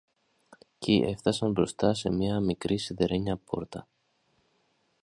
[0.79, 2.09] κι έφθασαν μπροστά σε
[2.41, 3.87] μικρή σιδερένια πόρτα.